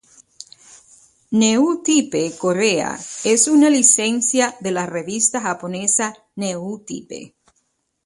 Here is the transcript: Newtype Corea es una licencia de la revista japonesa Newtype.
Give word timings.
Newtype 1.31 2.35
Corea 2.39 2.97
es 3.23 3.47
una 3.47 3.69
licencia 3.69 4.55
de 4.59 4.71
la 4.71 4.87
revista 4.87 5.39
japonesa 5.41 6.15
Newtype. 6.35 7.35